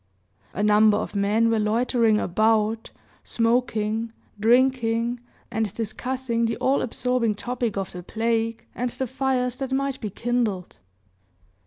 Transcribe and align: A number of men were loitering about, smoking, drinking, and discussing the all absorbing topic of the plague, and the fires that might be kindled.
A 0.55 0.63
number 0.63 0.97
of 0.97 1.13
men 1.13 1.51
were 1.51 1.59
loitering 1.59 2.17
about, 2.19 2.89
smoking, 3.23 4.11
drinking, 4.39 5.19
and 5.51 5.71
discussing 5.75 6.45
the 6.47 6.57
all 6.57 6.81
absorbing 6.81 7.35
topic 7.35 7.77
of 7.77 7.91
the 7.91 8.01
plague, 8.01 8.65
and 8.73 8.89
the 8.89 9.05
fires 9.05 9.57
that 9.57 9.71
might 9.71 10.01
be 10.01 10.09
kindled. 10.09 10.79